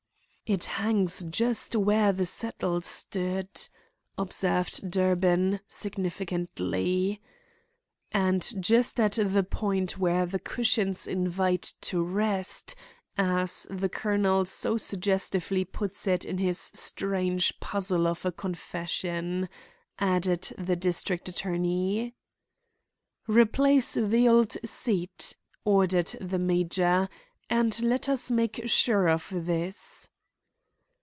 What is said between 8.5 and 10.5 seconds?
just at the point where the